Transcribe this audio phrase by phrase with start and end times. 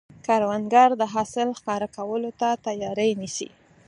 [0.25, 3.49] کروندګر د حاصل ښکاره کولو ته تیاری نیسي